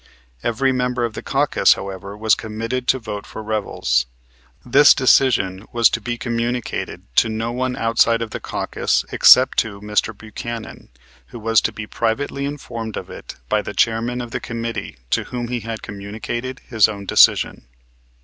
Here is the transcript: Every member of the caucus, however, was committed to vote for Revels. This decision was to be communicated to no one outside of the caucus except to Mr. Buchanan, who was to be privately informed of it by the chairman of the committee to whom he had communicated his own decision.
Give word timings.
Every 0.41 0.71
member 0.71 1.05
of 1.05 1.13
the 1.13 1.21
caucus, 1.21 1.73
however, 1.73 2.17
was 2.17 2.33
committed 2.33 2.87
to 2.87 2.97
vote 2.97 3.27
for 3.27 3.43
Revels. 3.43 4.07
This 4.65 4.95
decision 4.95 5.67
was 5.71 5.91
to 5.91 6.01
be 6.01 6.17
communicated 6.17 7.03
to 7.17 7.29
no 7.29 7.51
one 7.51 7.75
outside 7.75 8.23
of 8.23 8.31
the 8.31 8.39
caucus 8.39 9.05
except 9.11 9.59
to 9.59 9.79
Mr. 9.79 10.17
Buchanan, 10.17 10.89
who 11.27 11.37
was 11.37 11.61
to 11.61 11.71
be 11.71 11.85
privately 11.85 12.45
informed 12.45 12.97
of 12.97 13.11
it 13.11 13.35
by 13.47 13.61
the 13.61 13.75
chairman 13.75 14.21
of 14.21 14.31
the 14.31 14.39
committee 14.39 14.97
to 15.11 15.25
whom 15.25 15.49
he 15.49 15.59
had 15.59 15.83
communicated 15.83 16.61
his 16.65 16.89
own 16.89 17.05
decision. 17.05 17.67